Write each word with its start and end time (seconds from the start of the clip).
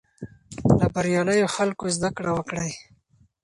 له 0.79 0.85
بریالیو 0.93 1.53
خلکو 1.55 1.85
زده 1.95 2.09
کړه 2.17 2.31
وکړئ. 2.37 2.71